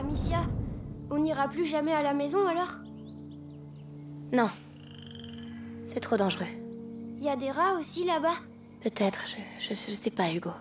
[0.00, 0.40] Amicia,
[1.10, 2.76] on n'ira plus jamais à la maison alors?
[4.32, 4.48] Non.
[5.84, 6.46] C'est trop dangereux.
[7.18, 8.34] Y a des rats aussi là-bas?
[8.80, 9.36] Peut-être, je,
[9.68, 10.52] je, je sais pas, Hugo.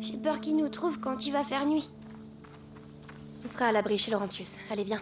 [0.00, 1.90] J'ai peur qu'ils nous trouvent quand il va faire nuit.
[3.44, 4.56] On sera à l'abri chez Laurentius.
[4.70, 5.00] Allez, viens.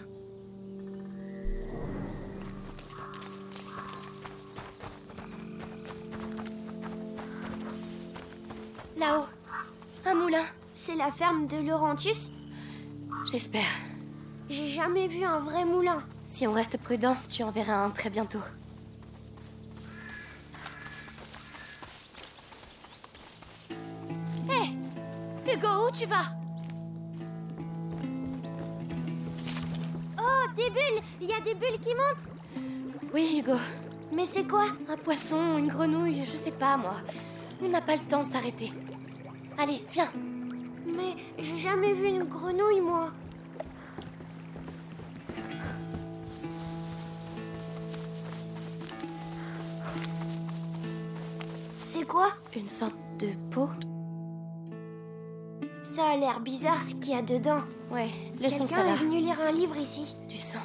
[8.97, 9.27] Là-haut,
[10.07, 10.45] Un moulin.
[10.75, 12.31] c'est la ferme de Laurentius?
[13.31, 13.63] J'espère.
[14.49, 16.03] J'ai jamais vu un vrai moulin.
[16.27, 18.41] Si on reste prudent, tu en verras un très bientôt.
[24.49, 24.75] Hé
[25.49, 26.35] Hugo, où tu vas?
[30.19, 32.27] Oh, des bulles Il y a des bulles qui montent
[33.15, 33.59] Oui, Hugo.
[34.13, 34.65] Mais c'est quoi?
[34.89, 36.97] Un poisson, une grenouille, je sais pas, moi.
[37.63, 38.73] On n'a pas le temps de s'arrêter.
[39.57, 40.11] Allez, viens.
[40.87, 43.11] Mais j'ai jamais vu une grenouille, moi.
[51.85, 52.29] C'est quoi?
[52.55, 53.69] Une sorte de peau
[55.83, 57.61] Ça a l'air bizarre ce qu'il y a dedans.
[57.91, 58.09] Ouais,
[58.39, 60.15] laissons ça Quelqu'un est venu lire un livre ici.
[60.29, 60.59] Du sang.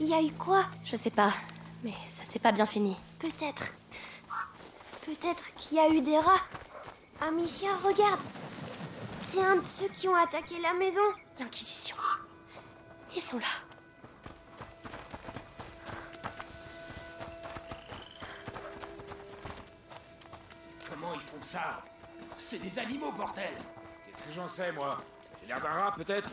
[0.00, 0.64] Il y a eu quoi?
[0.84, 1.32] Je sais pas,
[1.82, 2.96] mais ça s'est pas bien fini.
[3.18, 3.72] Peut-être.
[5.04, 6.44] Peut-être qu'il y a eu des rats.
[7.20, 8.20] Amicia, regarde.
[9.28, 11.02] C'est un de ceux qui ont attaqué la maison.
[11.38, 11.96] L'Inquisition.
[13.14, 13.44] Ils sont là.
[20.88, 21.84] Comment ils font ça?
[22.38, 23.52] C'est des animaux, bordel
[24.06, 24.96] Qu'est-ce que j'en sais, moi?
[25.40, 26.30] J'ai l'air d'un rat, peut-être?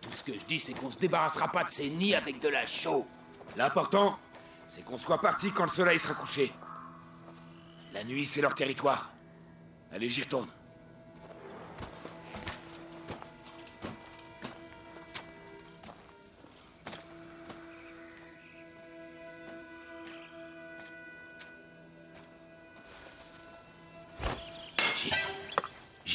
[0.00, 2.48] Tout ce que je dis, c'est qu'on se débarrassera pas de ces nids avec de
[2.48, 3.08] la chaux.
[3.56, 4.20] L'important,
[4.68, 6.52] c'est qu'on soit parti quand le soleil sera couché.
[7.92, 9.10] La nuit, c'est leur territoire.
[9.90, 10.48] Allez, j'y retourne.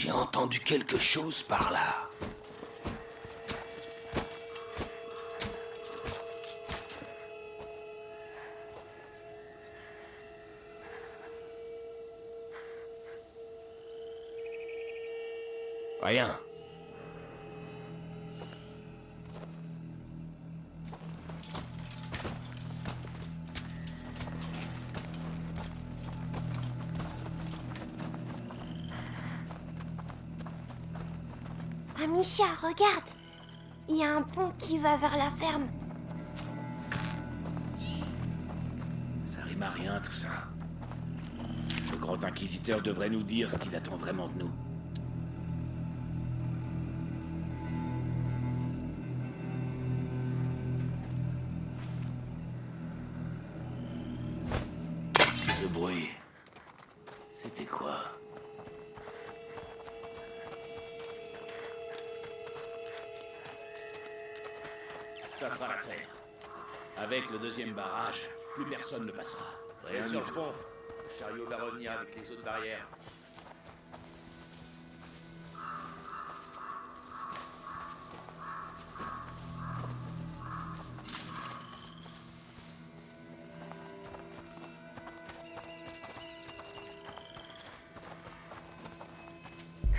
[0.03, 2.09] J'ai entendu quelque chose par là.
[16.01, 16.40] Rien.
[32.31, 33.09] Amicia, regarde.
[33.89, 35.67] Il y a un pont qui va vers la ferme.
[39.25, 40.29] Ça rime à rien, tout ça.
[41.91, 44.51] Le grand inquisiteur devrait nous dire ce qu'il attend vraiment de nous.
[55.59, 56.07] Ce bruit.
[67.11, 68.21] Avec le deuxième barrage,
[68.55, 69.43] plus personne ne passera.
[69.83, 70.53] Rien sur le pont.
[71.03, 72.87] Le chariot va revenir avec les autres barrières.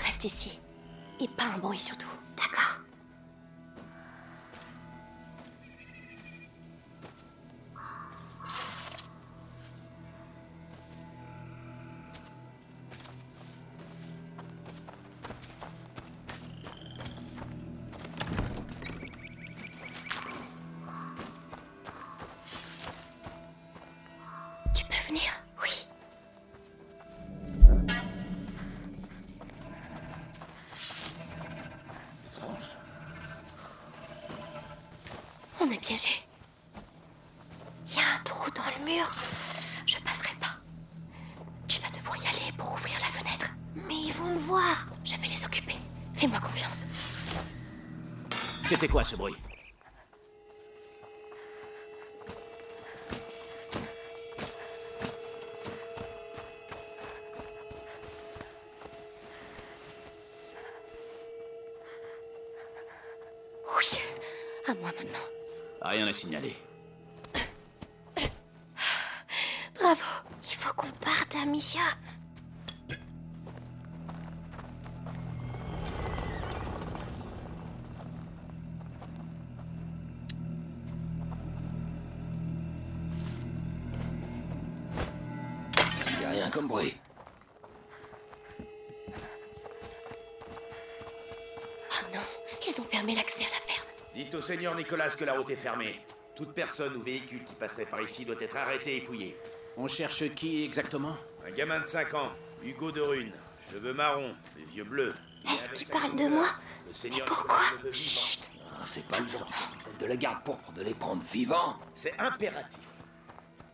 [0.02, 0.60] Reste ici.
[1.20, 2.11] Et pas un bruit surtout.
[35.82, 36.22] Piégé.
[37.88, 39.04] Il y a un trou dans le mur.
[39.84, 40.54] Je passerai pas.
[41.66, 43.50] Tu vas devoir y aller pour ouvrir la fenêtre.
[43.74, 44.86] Mais ils vont me voir.
[45.04, 45.76] Je vais les occuper.
[46.14, 46.86] Fais-moi confiance.
[48.64, 49.34] C'était quoi ce bruit?
[69.74, 70.04] Bravo,
[70.44, 71.80] il faut qu'on parte, Amicia.
[86.10, 86.94] Il n'y a rien comme bruit.
[94.32, 96.00] Dites au seigneur Nicolas que la route est fermée.
[96.34, 99.36] Toute personne ou véhicule qui passerait par ici doit être arrêté et fouillé.
[99.76, 101.14] On cherche qui exactement?
[101.46, 102.32] Un gamin de 5 ans,
[102.64, 103.32] Hugo de Rune,
[103.70, 105.14] cheveux marrons, les yeux bleus.
[105.52, 106.46] Est-ce qu'il parle de moi
[106.88, 107.58] Le seigneur pourquoi
[107.92, 108.48] vivant.
[108.74, 111.76] Ah, C'est pas le genre du capitaine de la garde pourpre de les prendre vivants.
[111.94, 112.80] C'est impératif.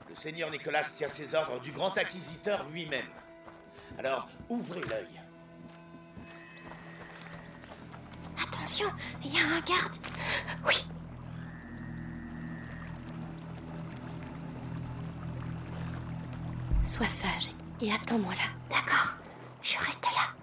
[0.08, 3.06] Le seigneur Nicolas tient ses ordres du grand acquisiteur lui-même.
[3.96, 5.17] Alors, ouvrez l'œil.
[8.68, 8.92] Attention,
[9.24, 9.96] il y a un garde.
[10.66, 10.84] Oui.
[16.86, 17.50] Sois sage
[17.80, 18.42] et attends-moi là.
[18.68, 19.16] D'accord,
[19.62, 20.37] je reste là.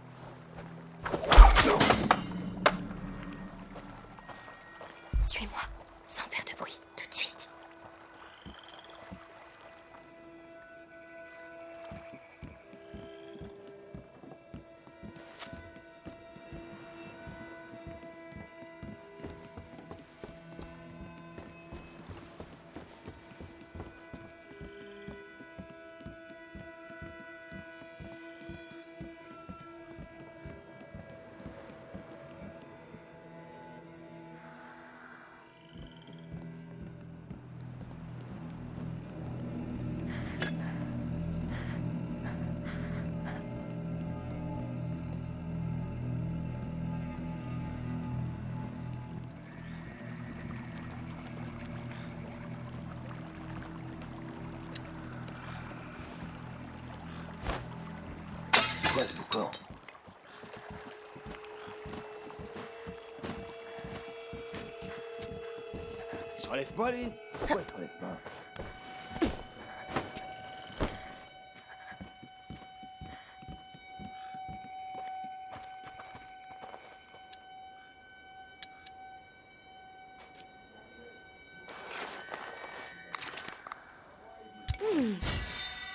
[66.45, 67.07] Se relève pas, lui
[67.39, 68.19] Pourquoi il te relève pas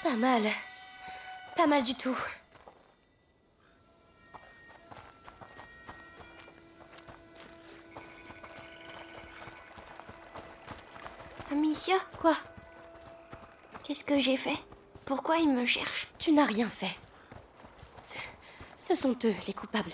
[0.02, 0.42] Pas mal.
[1.56, 2.18] Pas mal du tout.
[12.18, 12.36] Quoi?
[13.82, 14.58] Qu'est-ce que j'ai fait?
[15.06, 16.96] Pourquoi il me cherche Tu n'as rien fait.
[18.02, 18.14] Ce,
[18.78, 19.92] ce sont eux les coupables.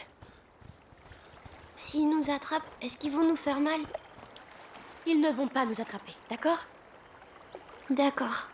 [1.77, 3.81] S'ils nous attrapent, est-ce qu'ils vont nous faire mal?
[5.07, 6.59] Ils ne vont pas nous attraper, d'accord?
[7.91, 8.49] D'accord.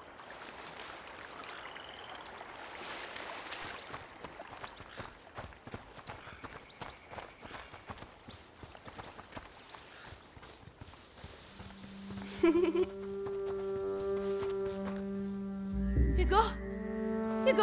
[17.47, 17.63] Hugo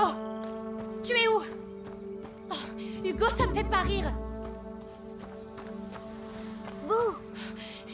[1.04, 1.42] Tu es où?
[2.52, 4.12] Oh, Hugo, ça me fait pas rire
[6.88, 7.16] Bouh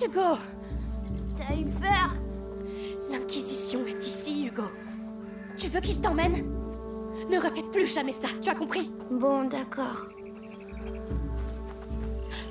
[0.04, 0.38] Hugo
[1.38, 2.16] T'as eu peur?
[3.12, 4.64] L'Inquisition est ici, Hugo.
[5.58, 6.44] Tu veux qu'il t'emmène?
[7.30, 8.92] Ne refais plus jamais ça, tu as compris?
[9.12, 10.08] Bon, d'accord.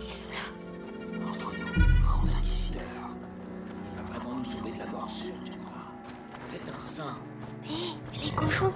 [0.07, 1.26] Ils sont là.
[1.29, 2.83] Entre nous, grand inquisiteur.
[3.91, 5.87] Il va vraiment nous sauver de la morsure, tu crois?
[6.43, 7.17] C'est un saint.
[7.64, 8.73] Hé, les cochons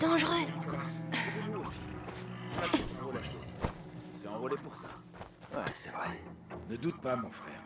[0.00, 0.46] c'est dangereux.
[4.14, 5.58] C'est enrôlé pour ça.
[5.58, 6.22] Ouais, c'est vrai.
[6.68, 7.60] Ne doute pas, mon frère.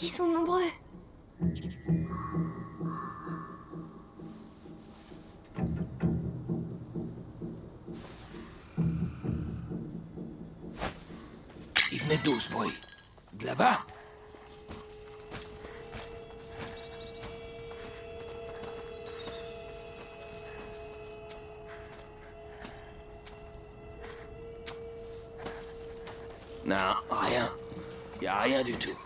[0.00, 0.62] Ils sont nombreux.
[12.04, 12.78] Venait d'où ce bruit
[13.34, 13.80] De là-bas
[26.66, 26.76] Non,
[27.10, 27.52] rien.
[28.22, 29.03] Y a rien du tout.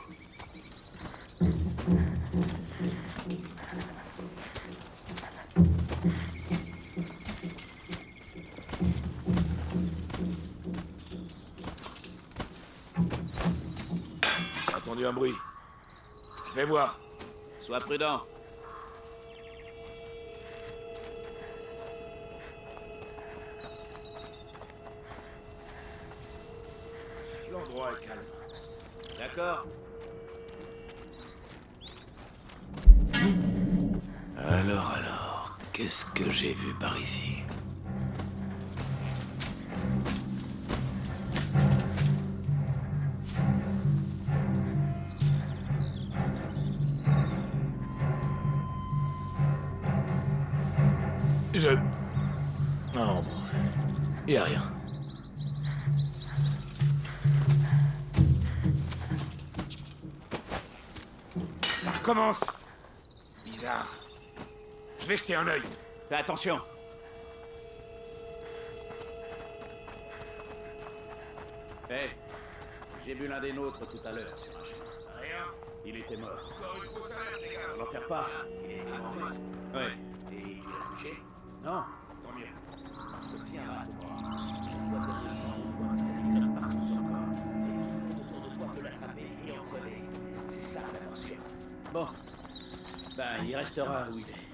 [16.68, 17.00] Voir.
[17.60, 18.22] Sois prudent.
[27.50, 28.20] L'endroit est calme.
[29.18, 29.66] D'accord
[34.36, 37.38] Alors, alors, qu'est-ce que j'ai vu par ici?
[51.58, 51.70] Je...
[52.94, 53.24] Non, bon.
[54.28, 54.62] Y a rien.
[61.62, 62.44] Ça recommence
[63.44, 63.88] Bizarre.
[65.00, 65.62] Je vais jeter un œil.
[66.08, 66.60] Fais attention.
[71.90, 72.10] Hé,
[73.04, 75.20] j'ai vu l'un des nôtres tout à l'heure sur un chemin.
[75.20, 75.44] Rien.
[75.84, 76.52] Il était mort.
[76.56, 77.60] Encore une fausse alerte, les gars.
[77.74, 78.26] On n'en perd pas.
[78.62, 79.32] Il est mort.
[79.74, 79.92] Ouais.
[80.30, 81.27] Et tu l'as touché
[81.64, 81.82] Non.
[82.22, 82.46] Tant mieux.
[83.20, 84.16] C'est aussi un rat noir.
[84.62, 85.92] Il doit être aussi souvent
[86.36, 87.32] un partout sur le corps.
[87.56, 90.02] Et tout autour de toi peut l'attraper et en coller.
[90.50, 91.92] C'est ça la.
[91.92, 92.06] Bon.
[93.16, 94.47] Ben, il restera où il est.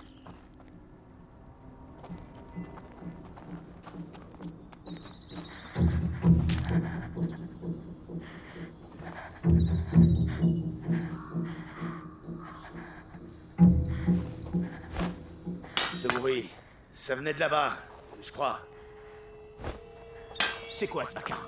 [17.04, 17.76] ça venait de là-bas,
[18.22, 18.60] je crois.
[20.74, 21.46] C'est quoi ce vacarme?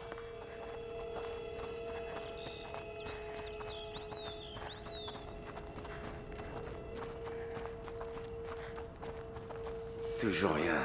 [10.21, 10.77] Toujours rien.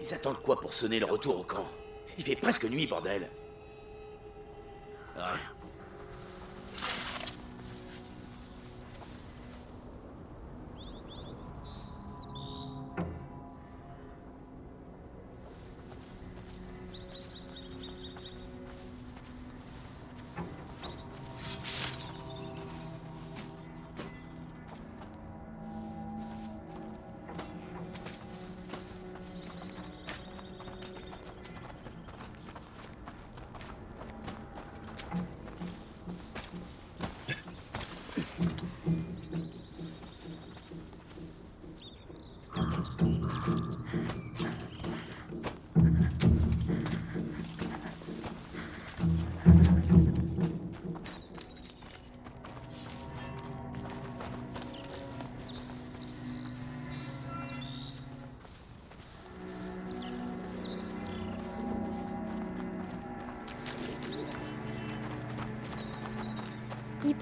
[0.00, 1.68] Ils attendent quoi pour sonner le retour au camp?
[2.18, 3.30] Il fait presque nuit, bordel.
[5.14, 5.38] Rien.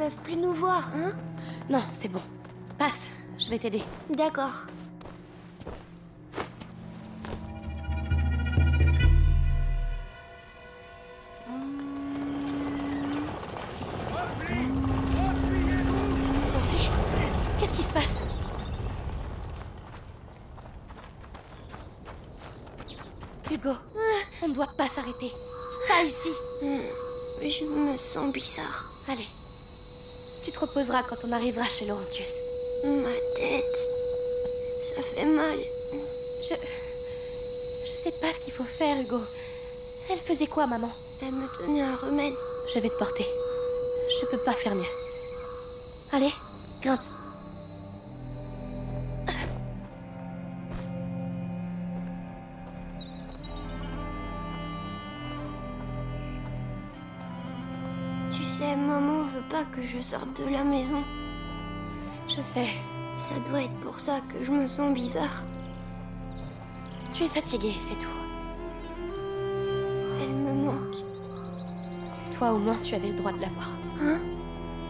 [0.00, 1.12] Peuvent plus nous voir, hein?
[1.68, 2.22] Non, c'est bon.
[2.78, 3.82] Passe, je vais t'aider.
[4.08, 4.64] D'accord.
[17.58, 18.22] Qu'est-ce qui se passe?
[23.50, 23.72] Hugo,
[24.42, 25.30] on ne doit pas s'arrêter.
[25.88, 26.30] Pas ici.
[26.62, 26.80] Hmm,
[27.42, 28.89] Je me sens bizarre.
[30.50, 32.40] Tu te reposeras quand on arrivera chez Laurentius.
[32.82, 33.88] Ma tête.
[34.82, 35.60] Ça fait mal.
[36.42, 36.54] Je.
[37.84, 39.20] Je sais pas ce qu'il faut faire, Hugo.
[40.10, 40.90] Elle faisait quoi, maman?
[41.22, 42.34] Elle me donnait un remède.
[42.66, 43.24] Je vais te porter.
[44.20, 44.82] Je peux pas faire mieux.
[46.10, 46.32] Allez,
[46.82, 46.98] grimpe.
[60.00, 61.02] Je sorte de la maison.
[62.28, 62.68] Je sais.
[63.16, 65.42] Ça doit être pour ça que je me sens bizarre.
[67.12, 68.08] Tu es fatigué, c'est tout.
[70.22, 70.96] Elle me manque.
[72.30, 73.70] Toi, au moins, tu avais le droit de la voir.
[74.00, 74.20] Hein?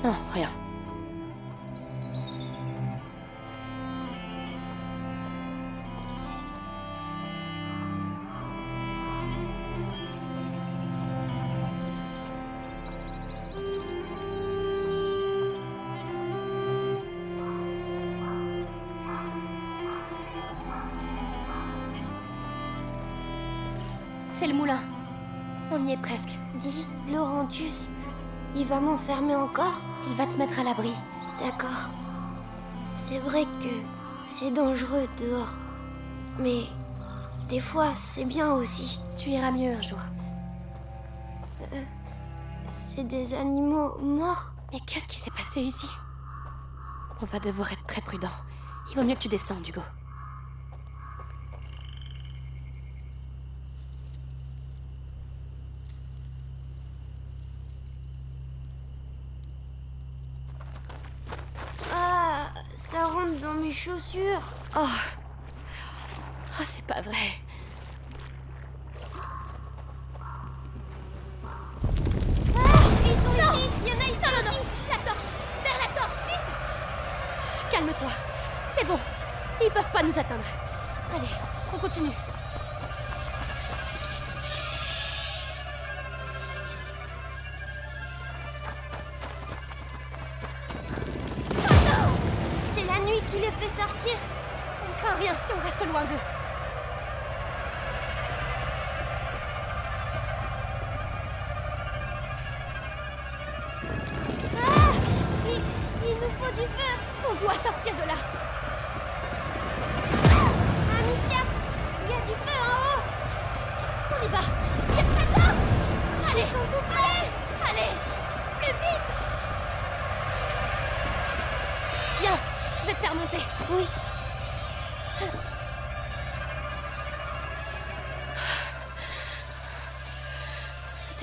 [0.05, 0.51] Non, rien.
[24.41, 24.81] C'est le moulin.
[25.71, 26.31] On y est presque.
[26.63, 27.91] Dis, Laurentius,
[28.57, 29.83] il va m'enfermer encore?
[30.09, 30.95] Il va te mettre à l'abri.
[31.45, 31.91] D'accord.
[32.97, 33.69] C'est vrai que
[34.25, 35.53] c'est dangereux dehors.
[36.39, 36.63] Mais
[37.51, 38.99] des fois, c'est bien aussi.
[39.19, 39.99] Tu iras mieux un jour.
[42.67, 44.53] C'est des animaux morts?
[44.73, 45.87] Mais qu'est-ce qui s'est passé ici?
[47.21, 48.33] On va devoir être très prudent.
[48.91, 49.83] Il vaut mieux que tu descendes, Hugo.
[61.93, 62.49] Ah,
[62.91, 63.41] ça rentre
[64.13, 64.19] Oh
[64.77, 67.15] Oh, c'est pas vrai.
[73.05, 73.71] Ils sont ici.
[73.85, 74.15] Il y en a ici.
[74.23, 75.29] Non, non, non La torche
[75.63, 78.11] Vers la torche, vite Calme-toi.
[78.77, 78.99] C'est bon.
[79.63, 80.45] Ils peuvent pas nous atteindre.
[81.15, 81.29] Allez,
[81.73, 82.11] On continue.
[95.51, 96.40] Si reste loin d'eux.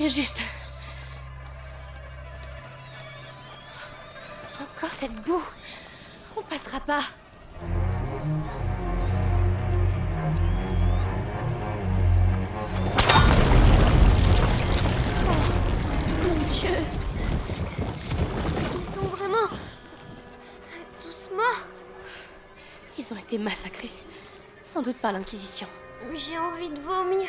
[0.08, 0.40] Juste.
[4.58, 5.44] Encore cette boue.
[6.34, 7.02] On passera pas.
[7.62, 7.66] Oh,
[16.24, 16.76] mon Dieu.
[18.74, 19.48] Ils sont vraiment
[21.36, 21.62] morts.
[22.96, 23.90] Ils ont été massacrés.
[24.64, 25.68] Sans doute par l'Inquisition.
[26.14, 27.28] J'ai envie de vomir.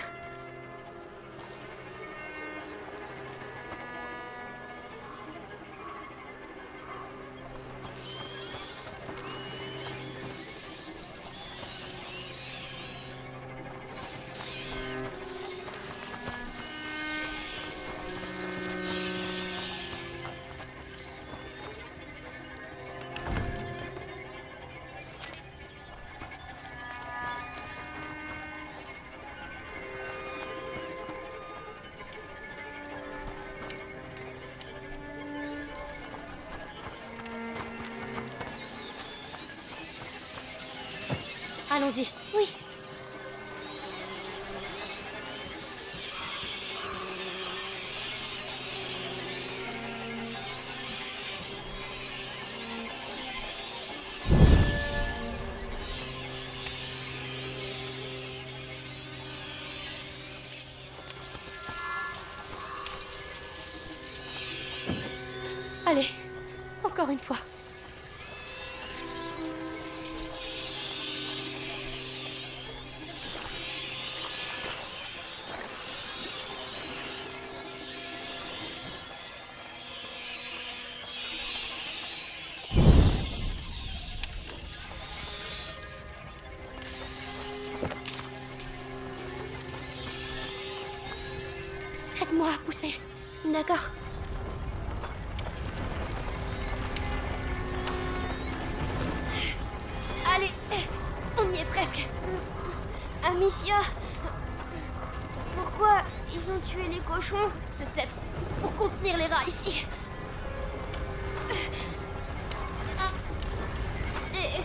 [105.80, 106.02] Pourquoi
[106.34, 108.18] ils ont tué les cochons Peut-être
[108.60, 109.86] pour contenir les rats ici.
[114.14, 114.62] C'est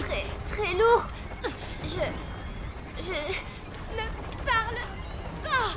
[0.00, 1.06] très très lourd.
[1.84, 2.00] Je
[3.02, 3.12] je
[3.92, 4.06] Ne
[4.46, 4.80] parle
[5.44, 5.76] pas.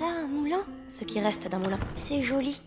[0.00, 0.64] Ça un moulin?
[0.88, 1.78] Ce qui reste d'un moulin.
[1.94, 2.62] C'est joli.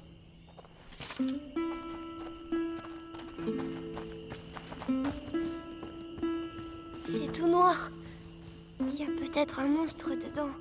[7.07, 7.89] C'est tout noir.
[8.81, 10.51] Il y a peut-être un monstre dedans.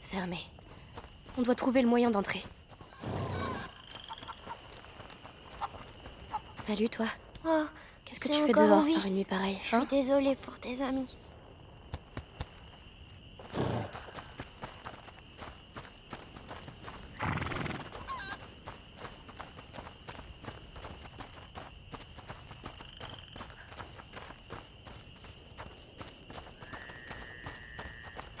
[0.00, 0.38] Fermé.
[1.36, 2.42] On doit trouver le moyen d'entrer.
[6.66, 7.06] Salut toi.
[7.46, 7.64] Oh,
[8.04, 10.58] Qu'est-ce que t'es tu fais dehors par une nuit pareille Je hein suis désolée pour
[10.58, 11.16] tes amis.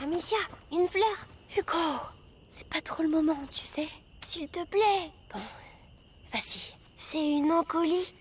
[0.00, 0.36] Amicia,
[0.70, 1.04] Une fleur
[1.56, 1.72] Hugo,
[2.48, 3.88] c'est pas trop le moment, tu sais.
[4.20, 5.10] S'il te plaît.
[5.32, 5.40] Bon,
[6.32, 6.74] vas-y.
[6.98, 8.14] C'est une encolie.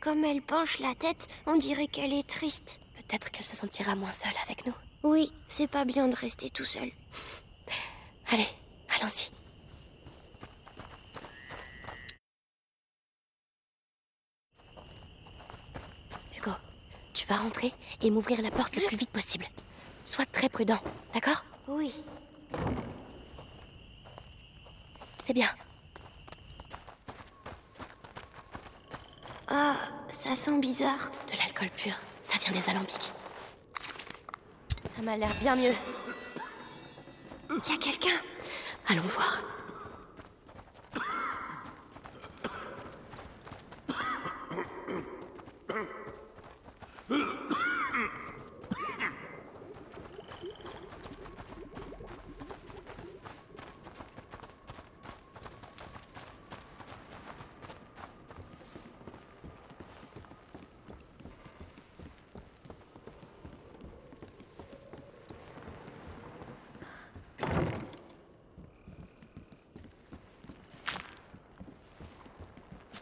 [0.00, 2.80] Comme elle penche la tête, on dirait qu'elle est triste.
[2.96, 4.74] Peut-être qu'elle se sentira moins seule avec nous.
[5.02, 6.90] Oui, c'est pas bien de rester tout seul.
[8.30, 8.46] Allez,
[8.96, 9.30] allons-y.
[16.36, 16.52] Hugo,
[17.12, 19.46] tu vas rentrer et m'ouvrir la porte le plus vite possible.
[20.04, 20.80] Sois très prudent,
[21.12, 21.44] d'accord?
[21.66, 21.92] Oui.
[25.24, 25.48] C'est bien.
[29.50, 29.76] Ah,
[30.10, 31.10] ça sent bizarre.
[31.26, 33.12] De l'alcool pur, ça vient des alambics.
[34.94, 35.74] Ça m'a l'air bien mieux.
[37.50, 38.20] Y a quelqu'un?
[38.88, 39.42] Allons voir.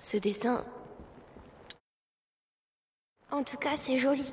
[0.09, 0.65] Ce dessin,
[3.33, 4.33] En tout cas, c'est joli.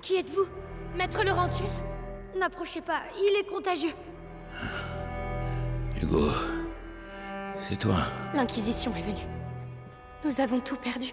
[0.00, 0.46] Qui êtes-vous?
[0.96, 1.82] Maître Laurentius?
[2.36, 3.94] N'approchez pas, il est contagieux.
[6.00, 6.30] Hugo,
[7.58, 7.96] c'est toi.
[8.32, 9.26] L'Inquisition est venue.
[10.24, 11.12] Nous avons tout perdu.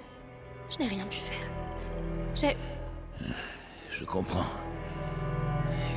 [0.70, 1.50] Je n'ai rien pu faire.
[2.36, 2.56] J'ai...
[3.90, 4.46] Je comprends.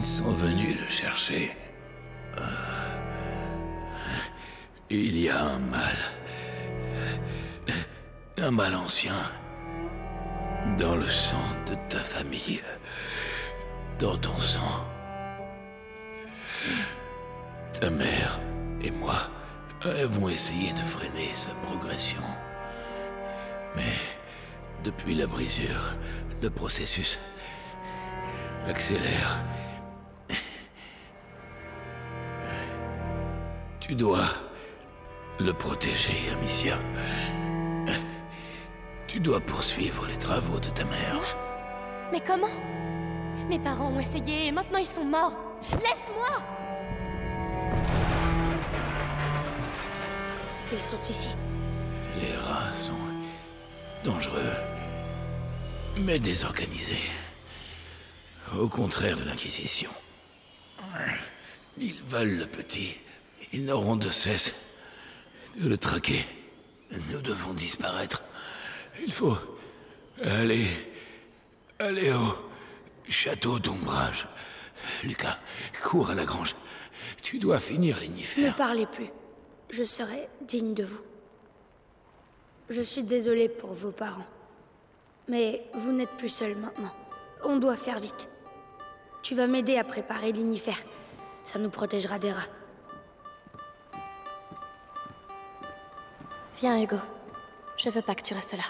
[0.08, 1.54] Sont venus le chercher.
[2.38, 2.42] Euh,
[4.88, 5.96] Il y a un mal.
[8.38, 9.20] Un mal ancien.
[10.78, 12.62] Dans le sang de ta famille.
[13.98, 14.86] Dans ton sang.
[17.78, 18.40] Ta mère
[18.80, 19.18] et moi
[19.82, 22.24] avons essayé de freiner sa progression.
[23.76, 23.98] Mais
[24.84, 25.96] depuis la brisure,
[26.40, 27.20] le processus
[28.66, 29.38] accélère.
[33.88, 34.28] Tu dois
[35.40, 36.78] le protéger, Amicia.
[39.06, 41.22] Tu dois poursuivre les travaux de ta mère.
[42.12, 42.52] Mais comment
[43.48, 45.40] Mes parents ont essayé et maintenant ils sont morts.
[45.72, 46.28] Laisse-moi
[50.70, 51.30] Ils sont ici.
[52.20, 52.92] Les rats sont
[54.04, 54.52] dangereux,
[55.96, 57.08] mais désorganisés.
[58.54, 59.90] Au contraire de l'Inquisition.
[61.78, 62.98] Ils veulent le petit.
[63.52, 64.54] Ils n'auront de cesse
[65.56, 66.24] de le traquer.
[67.10, 68.22] Nous devons disparaître.
[69.04, 69.36] Il faut
[70.22, 70.66] aller...
[71.78, 72.36] aller au
[73.08, 74.26] château d'ombrage.
[75.04, 75.38] Lucas,
[75.82, 76.54] cours à la grange.
[77.22, 78.56] Tu dois finir Ne l'Ignifère.
[78.56, 79.10] parlez plus.
[79.70, 81.00] Je serai digne de vous.
[82.70, 84.26] Je suis désolée pour vos parents.
[85.28, 86.94] Mais vous n'êtes plus seul maintenant.
[87.44, 88.28] On doit faire vite.
[89.22, 90.78] Tu vas m'aider à préparer l'inifère.
[91.44, 92.46] Ça nous protégera des rats.
[96.60, 96.96] Viens, Hugo.
[97.76, 98.64] Je veux pas que tu restes là.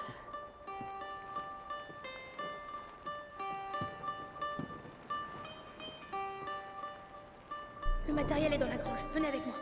[8.06, 8.98] Le matériel est dans la grange.
[9.14, 9.54] Venez avec moi.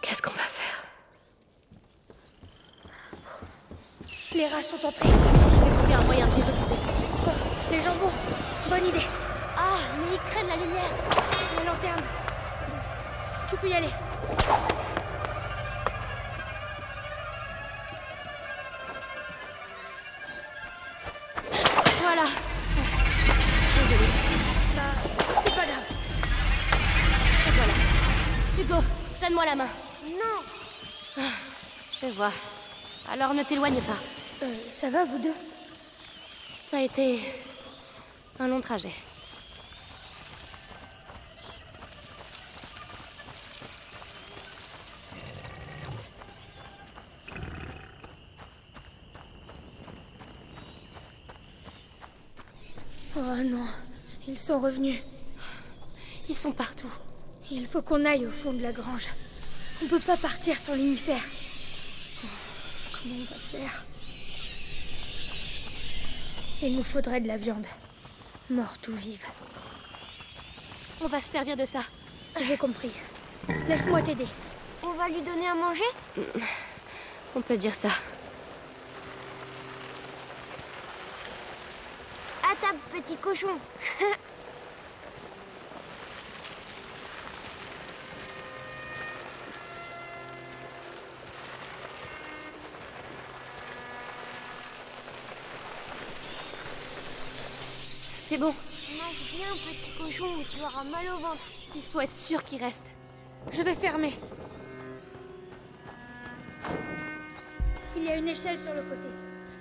[0.00, 0.84] Qu'est-ce qu'on va faire?
[4.34, 5.06] Les rats sont entrés.
[5.06, 6.80] Je vais trouver un moyen de les occuper.
[7.26, 7.30] Oh,
[7.70, 8.12] les jambons.
[8.70, 9.06] Bonne idée.
[9.54, 10.90] Ah, mais ils craignent la lumière
[11.58, 12.21] La lanterne.
[13.52, 13.90] Tu peux y aller.
[22.00, 22.22] Voilà
[23.76, 24.10] Désolée.
[24.74, 24.82] Bah,
[25.44, 25.84] c'est pas grave.
[27.46, 27.72] Et voilà.
[28.58, 28.76] Hugo,
[29.20, 29.68] donne-moi la main.
[30.08, 31.22] Non
[32.00, 32.32] Je vois.
[33.12, 34.46] Alors ne t'éloigne pas.
[34.46, 35.34] Euh, ça va, vous deux?
[36.70, 37.20] Ça a été
[38.40, 38.94] un long trajet.
[53.24, 53.64] Oh non,
[54.26, 55.00] ils sont revenus.
[56.28, 56.92] Ils sont partout.
[57.52, 59.06] Il faut qu'on aille au fond de la grange.
[59.80, 61.22] On peut pas partir sans l'inifère.
[62.24, 62.28] Oh,
[62.92, 63.84] comment on va faire?
[66.62, 67.66] Il nous faudrait de la viande.
[68.50, 69.24] Morte ou vive.
[71.00, 71.84] On va se servir de ça.
[72.44, 72.90] J'ai compris.
[73.68, 74.26] Laisse-moi t'aider.
[74.82, 76.32] On va lui donner à manger?
[77.36, 77.90] On peut dire ça.
[82.92, 83.48] Petit cochon.
[98.28, 98.46] C'est bon.
[98.46, 98.54] Mange
[99.32, 101.38] bien, petit cochon, ou tu auras mal au ventre.
[101.74, 102.84] Il faut être sûr qu'il reste.
[103.52, 104.14] Je vais fermer.
[107.96, 109.08] Il y a une échelle sur le côté.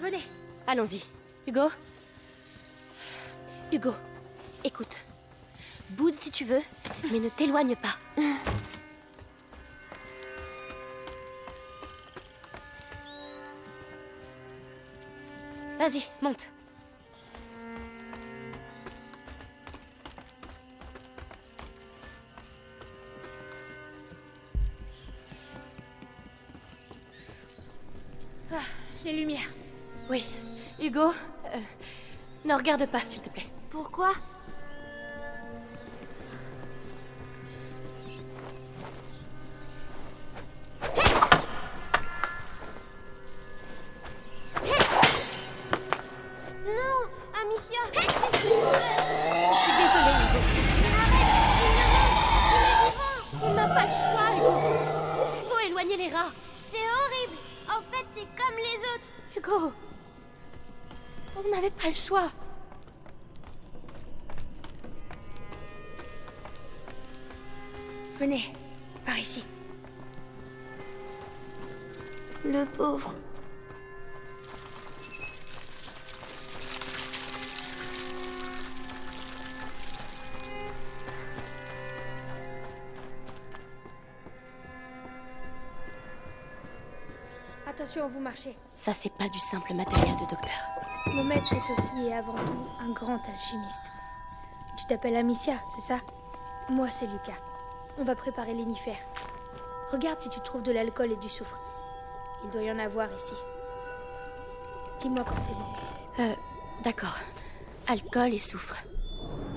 [0.02, 0.22] Venez.
[0.68, 1.04] Allons-y.
[1.48, 1.70] Hugo?
[3.72, 3.94] Hugo,
[4.66, 4.98] écoute.
[5.92, 6.62] Boude si tu veux,
[7.10, 7.96] mais ne t'éloigne pas.
[15.80, 16.50] Vas-y, monte.
[28.52, 28.58] Ah,
[29.06, 29.40] les lumières.
[30.10, 30.26] Oui.
[30.80, 31.60] Hugo, euh,
[32.46, 33.51] ne regarde pas, s'il te plaît.
[34.02, 34.31] Pourquoi
[87.92, 88.56] Attention, vous marchez.
[88.74, 90.62] Ça, c'est pas du simple matériel de docteur.
[91.14, 93.84] Mon maître est aussi et avant tout un grand alchimiste.
[94.78, 95.98] Tu t'appelles Amicia, c'est ça?
[96.70, 97.38] Moi, c'est Lucas.
[97.98, 98.96] On va préparer l'énifère.
[99.92, 101.60] Regarde si tu trouves de l'alcool et du soufre.
[102.46, 103.34] Il doit y en avoir ici.
[105.02, 106.24] Dis-moi quand c'est bon.
[106.24, 106.36] Euh,
[106.86, 107.18] d'accord.
[107.90, 108.78] Alcool et soufre.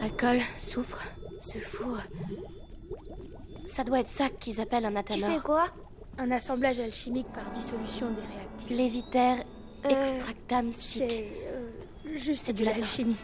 [0.03, 1.05] Alcool, soufre,
[1.38, 1.99] ce four.
[3.64, 5.31] Ça doit être ça qu'ils appellent un Tu athanor.
[5.31, 5.66] fais quoi?
[6.18, 8.70] Un assemblage alchimique par dissolution des réactifs.
[8.70, 9.35] Léviter
[9.87, 11.03] Euh, extractam sic.
[11.09, 11.24] C'est
[11.55, 13.16] euh, juste C'est de l'alchimie.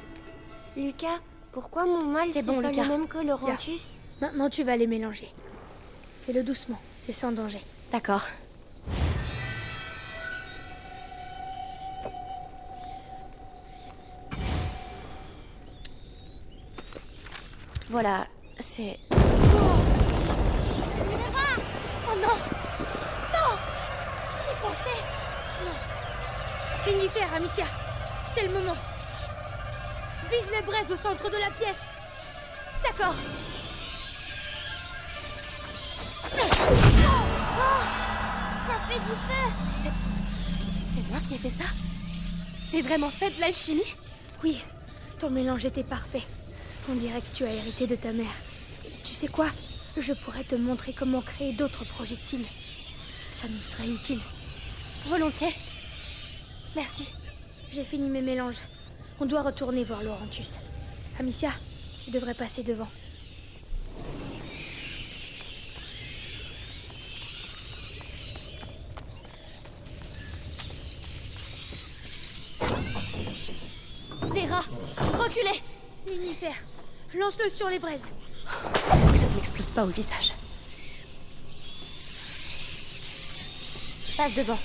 [0.77, 1.19] Lucas,
[1.53, 2.83] pourquoi mon mal C'est c'est bon, pas Lucas.
[2.83, 5.33] le même que Laurentus Maintenant, tu vas les mélanger.
[6.27, 7.61] Fais-le doucement, c'est sans danger.
[7.93, 8.23] D'accord.
[17.91, 18.27] Voilà,
[18.61, 18.99] c'est.
[22.09, 22.37] Oh non
[23.33, 23.51] Non
[24.47, 25.01] J'y pensais
[28.35, 28.77] C'est le moment
[30.31, 31.83] Vise les braises au centre de la pièce
[32.83, 33.15] D'accord
[38.67, 39.93] Ça fait du feu
[40.95, 41.65] C'est moi qui ai fait ça
[42.71, 43.95] J'ai vraiment fait de l'alchimie?
[44.43, 44.63] Oui,
[45.21, 46.23] ton mélange était parfait.
[46.89, 48.35] On dirait que tu as hérité de ta mère.
[49.05, 49.47] Tu sais quoi?
[49.97, 52.47] Je pourrais te montrer comment créer d'autres projectiles.
[53.33, 54.21] Ça nous serait utile.
[55.07, 55.55] Volontiers.
[56.77, 57.09] Merci.
[57.73, 58.61] J'ai fini mes mélanges.
[59.19, 60.55] On doit retourner voir Laurentus.
[61.19, 61.51] Amicia,
[62.05, 62.89] tu devrais passer devant.
[74.33, 74.65] Des rats
[75.19, 75.61] Reculez
[76.09, 76.55] Unifère,
[77.19, 78.07] lance-le sur les braises.
[78.47, 80.33] Faut que ça ne m'explose pas au visage.
[84.17, 84.59] Passe devant.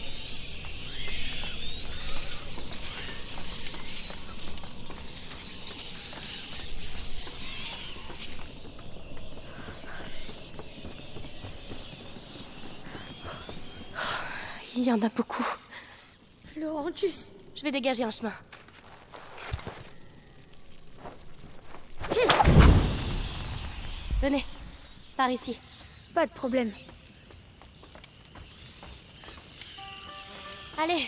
[14.95, 15.45] En a beaucoup.
[16.57, 18.31] Laurentus, Je vais dégager un chemin.
[24.21, 24.45] Venez,
[25.17, 25.57] par ici.
[26.13, 26.71] pas de problème.
[30.77, 31.07] Allez.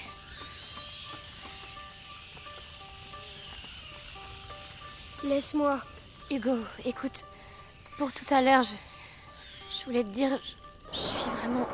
[5.24, 5.80] Laisse-moi.
[6.30, 7.24] Hugo, écoute,
[7.98, 10.52] pour tout à l'heure, je, je voulais te dire, je,
[10.94, 11.66] je suis vraiment...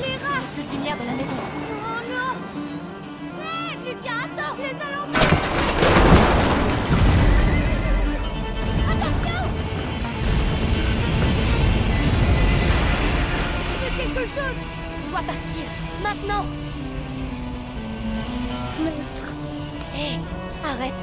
[0.00, 0.42] Les rats.
[0.54, 1.36] Plus de lumière dans la maison.
[1.36, 2.32] Oh non.
[3.40, 4.56] Hé, hey, Lucas, attends.
[4.58, 5.30] Les alentours.
[8.92, 9.40] Attention.
[13.80, 14.58] Je quelque chose?
[15.04, 15.64] Je dois partir,
[16.02, 16.44] maintenant.
[18.84, 19.28] Maître.
[19.94, 20.20] Hé, hey,
[20.64, 21.00] arrête.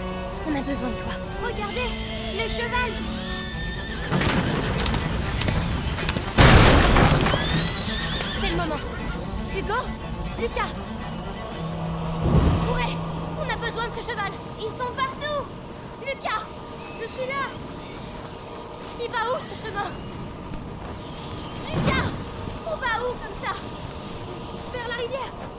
[0.47, 1.13] On a besoin de toi.
[1.43, 1.89] Regardez
[2.37, 3.18] Le cheval.
[8.49, 8.81] C'est le moment.
[9.55, 9.75] Hugo
[10.39, 10.71] Lucas
[12.73, 12.95] Ouais
[13.37, 14.31] On a besoin de ce cheval.
[14.57, 15.45] Ils sont partout.
[16.01, 16.41] Lucas
[16.99, 17.45] Je suis là.
[19.03, 19.85] Il va où ce chemin
[21.67, 22.07] Lucas
[22.65, 23.53] On va où comme ça?
[24.73, 25.58] Vers la rivière